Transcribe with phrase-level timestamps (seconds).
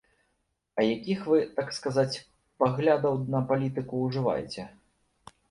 [0.77, 2.21] —А якіх вы, так сказаць,
[2.65, 4.69] паглядаў на палітыку ўжываеце?